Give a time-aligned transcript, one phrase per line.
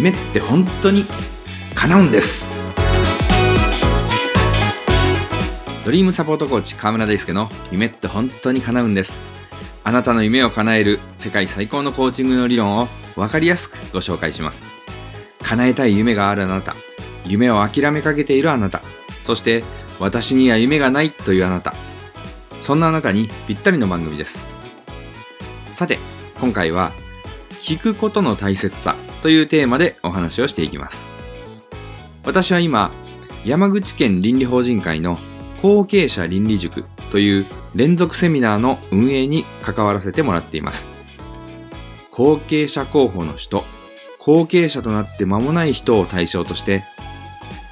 [0.00, 1.04] 夢って本当に
[1.74, 2.48] 叶うんです。
[5.84, 9.20] ドリームサポートコーチ河村大輔の夢って本当に叶うんです。
[9.84, 14.72] あなたの夢を叶える世界最高のコーチングの理論を分かりやすくご紹介します。
[15.42, 16.74] 叶えたい夢があるあなた。
[17.26, 18.80] 夢を諦めかけているあなた。
[19.26, 19.64] そして
[19.98, 21.74] 私には夢がないというあなた。
[22.62, 24.46] そんなあなたにぴったりの番組です。
[25.74, 25.98] さて
[26.40, 26.92] 今回は
[27.60, 28.96] 聞くことの大切さ。
[29.22, 31.08] というテーマでお話をしていきます。
[32.24, 32.90] 私は今、
[33.44, 35.18] 山口県倫理法人会の
[35.62, 40.90] 後継者倫理塾という連続セミナーの運営に関わらせてもらっています。
[42.10, 43.64] 後継者候補の人、
[44.18, 46.84] 後継者となって間もない人を対象として、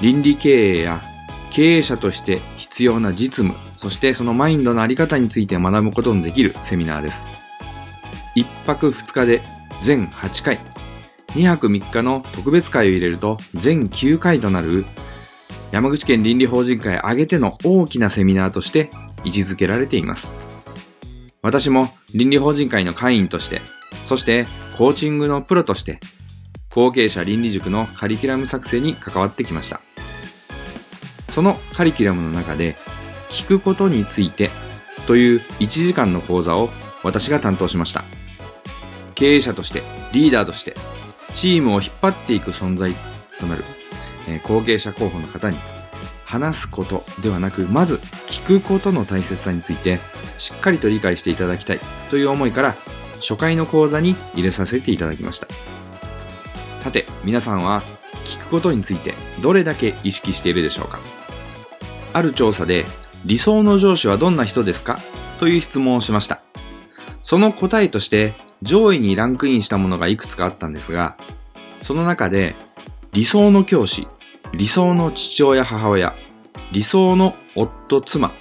[0.00, 1.02] 倫理経営や
[1.50, 7.28] 経営者として必要な実務、そしてそのマインドのあり方について学ぶことのできるセミナーです。
[8.34, 9.42] 一泊二日で
[9.80, 10.60] 全8回、
[11.34, 14.84] 2泊3日の特別会を入れると全9回となる
[15.70, 18.90] 山口県倫理法人会挙げての大きなセミナーとして
[19.24, 20.36] 位置づけられています。
[21.42, 23.62] 私も倫理法人会の会員として、
[24.04, 26.00] そしてコーチングのプロとして、
[26.70, 29.80] 後継者倫理塾のカリキュラム作成に関わってきました。
[31.30, 32.76] そのカリキュラムの中で、
[33.30, 34.50] 聞くことについて
[35.06, 36.68] という1時間の講座を
[37.04, 38.04] 私が担当しました。
[39.14, 40.74] 経営者として、リーダーとして、
[41.34, 42.94] チームを引っ張っていく存在
[43.38, 43.64] となる、
[44.28, 45.58] えー、後継者候補の方に、
[46.24, 47.94] 話すことではなく、まず
[48.28, 49.98] 聞くことの大切さについて、
[50.38, 52.76] しっかりと理解していただきたいという思いから、
[53.16, 55.48] 初回の講座に入れさせていただきました。
[56.78, 57.82] さて、皆さんは
[58.24, 61.00] 聞くことについてどれだけ意識しているでしょうか？
[62.12, 62.86] ある調査で、
[63.26, 64.98] 理想の上司はどんな人ですか？
[65.40, 66.40] という質問をしました。
[67.22, 71.16] その答えとして、上位にランクインしたものがいくつかあったんですが、
[71.82, 72.54] その中で
[73.12, 74.06] 理想の教師、
[74.54, 76.14] 理想の父親母親、
[76.72, 78.32] 理想の夫妻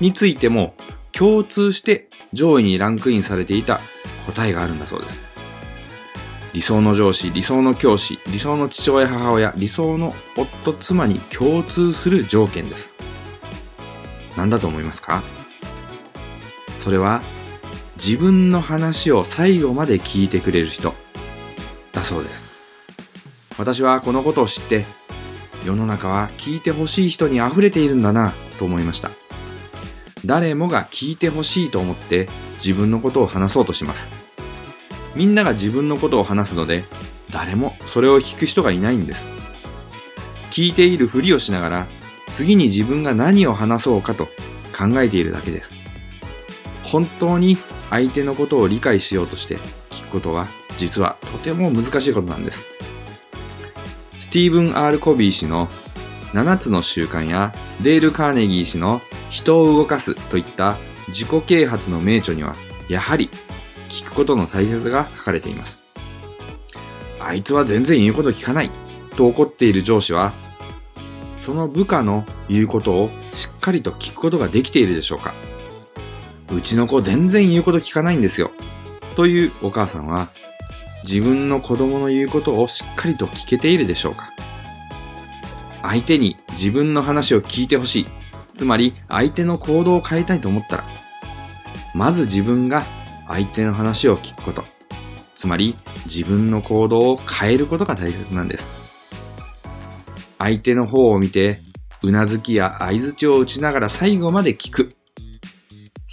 [0.00, 0.74] についても
[1.12, 3.80] 共通して上位にランクインされていた
[4.26, 5.28] 答えがあるんだそうです。
[6.54, 12.96] 理想の上司、理想の教師、理想の父親母親、理想の夫妻に共通する条件です。
[14.36, 15.22] 何だと思いますか？
[16.78, 17.22] それは
[17.98, 20.94] 自分の話を最後まで聞いてくれる人
[21.90, 22.54] だそうです。
[23.58, 24.84] 私はこのことを知って
[25.64, 29.10] 世の中は聞いてほしい人に溢れているんだなと思いました。
[30.24, 34.12] 誰もが聞いてほしいと思って自分のことを話そうとします。
[35.16, 36.84] みんなが自分のことを話すので
[37.32, 39.28] 誰もそれを聞く人がいないんです。
[40.50, 41.86] 聞いているふりをしながら
[42.28, 44.26] 次に自分が何を話そうかと
[44.76, 45.87] 考えているだけです。
[46.90, 47.56] 本当に
[47.90, 49.56] 相手のことを理解しようとして
[49.90, 52.66] 聞くことは実はとても難しいことなんです。
[54.20, 55.68] スティーブン・ R・ コビー氏の
[56.32, 59.00] 7つの習慣やデール・カーネギー氏の
[59.30, 60.76] 人を動かすといった
[61.08, 62.54] 自己啓発の名著には
[62.88, 63.30] やはり
[63.88, 65.84] 聞くことの大切さが書かれています。
[67.20, 68.70] あいつは全然言うこと聞かない
[69.16, 70.32] と怒っている上司は
[71.40, 75.34] その部下の言うことをしっかりと聞くことができているでしょうか
[76.50, 78.50] うちの子全然言うこと聞かないんですよ。
[79.16, 80.28] というお母さんは、
[81.04, 84.30] 自分の子供の言うことをしっかりと聞けているでしょうか？
[85.82, 88.08] 相手に自分の話を聞いてほしい。
[88.54, 90.84] つまり相手の行動を変えたいと思ったら、
[91.94, 92.82] まず自分が
[93.28, 94.64] 相手の話を聞くこと。
[95.36, 95.76] つまり
[96.06, 98.72] 自分の行動を変えることが大切なんです。
[100.38, 101.60] 相手の方を見て、
[102.02, 104.97] うなずきや相づちを打ちながら最後まで聞く。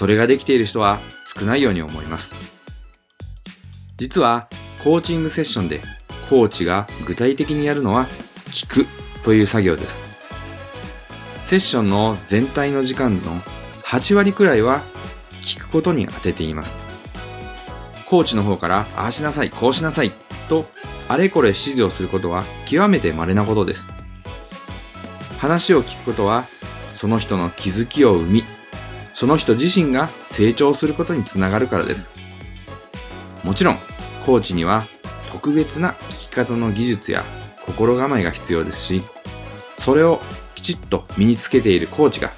[0.00, 0.98] それができている人は
[1.36, 2.34] 少ないように思います。
[3.98, 4.48] 実は、
[4.82, 5.82] コーチングセッションで
[6.30, 8.06] コーチが具体的にやるのは
[8.46, 8.86] 聞く
[9.24, 10.06] という作業です。
[11.44, 13.42] セッションの全体の時間の
[13.84, 14.80] 8割くらいは
[15.42, 16.80] 聞くことに当てています。
[18.06, 20.12] コーチの方からああしなさい、こうしなさい
[20.48, 20.64] と
[21.08, 23.90] あれこれ指示をすることは極めて稀なことです。
[25.40, 26.46] 話を聞くことは
[26.94, 28.44] その人の気づきを生み
[29.20, 32.10] その人自身が成長することにつながるからです。
[33.44, 33.78] もちろん、
[34.24, 34.86] コーチには
[35.30, 37.22] 特別な聞き方の技術や
[37.66, 39.02] 心構えが必要ですし、
[39.78, 40.22] それを
[40.54, 42.30] きちっと身につけているコーチが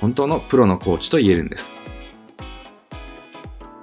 [0.00, 1.76] 本当のプロのコーチと言えるんです。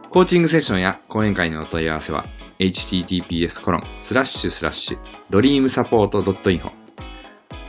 [0.09, 2.25] コーチングセッションや講演会のお問い合わせは
[2.59, 4.99] https コロンスラッシュスラッシュ
[5.29, 6.69] ドリームサポート .info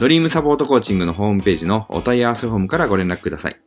[0.01, 3.61] ドリームサポートコーチングのホームページのお問い合わせフォームからご連絡ください。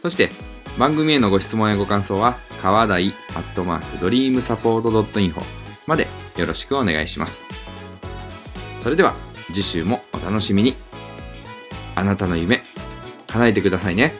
[0.00, 0.30] そして、
[0.78, 5.42] 番組へのご質問やご感想は、川台アットマークドリームサポート .info
[5.86, 6.06] まで
[6.36, 7.46] よろしくお願いします。
[8.80, 9.14] それでは
[9.52, 10.74] 次週もお楽しみに。
[11.94, 12.62] あなたの夢、
[13.26, 14.14] 叶えてくださいね。